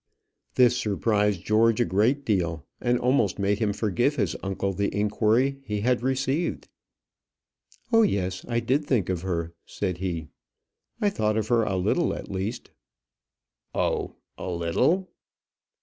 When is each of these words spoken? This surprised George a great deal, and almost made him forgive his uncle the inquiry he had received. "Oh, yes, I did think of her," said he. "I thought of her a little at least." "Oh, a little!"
This 0.55 0.75
surprised 0.75 1.45
George 1.45 1.79
a 1.79 1.85
great 1.85 2.25
deal, 2.25 2.65
and 2.81 2.97
almost 2.97 3.37
made 3.37 3.59
him 3.59 3.71
forgive 3.71 4.15
his 4.15 4.35
uncle 4.41 4.73
the 4.73 4.91
inquiry 4.95 5.59
he 5.63 5.81
had 5.81 6.01
received. 6.01 6.69
"Oh, 7.93 8.01
yes, 8.01 8.43
I 8.47 8.61
did 8.61 8.83
think 8.87 9.09
of 9.09 9.21
her," 9.21 9.53
said 9.63 9.99
he. 9.99 10.29
"I 10.99 11.11
thought 11.11 11.37
of 11.37 11.49
her 11.49 11.61
a 11.61 11.75
little 11.77 12.15
at 12.15 12.31
least." 12.31 12.71
"Oh, 13.75 14.15
a 14.39 14.49
little!" 14.49 15.11